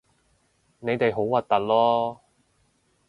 [0.79, 2.19] 你哋好核突囉